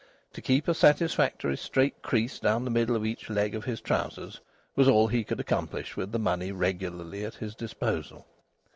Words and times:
To 0.33 0.41
keep 0.41 0.67
a 0.67 0.73
satisfactory 0.73 1.55
straight 1.55 2.01
crease 2.01 2.39
down 2.39 2.65
the 2.65 2.71
middle 2.71 2.95
of 2.95 3.05
each 3.05 3.29
leg 3.29 3.53
of 3.53 3.65
his 3.65 3.79
trousers 3.81 4.41
was 4.75 4.87
all 4.87 5.09
he 5.09 5.23
could 5.23 5.39
accomplish 5.39 5.95
with 5.95 6.11
the 6.11 6.17
money 6.17 6.51
regularly 6.51 7.23
at 7.23 7.35
his 7.35 7.53
disposal. 7.53 8.25